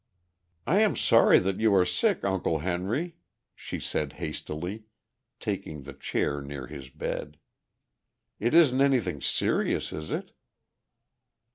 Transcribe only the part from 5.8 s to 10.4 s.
the chair near his bed. "It isn't anything serious, is it?"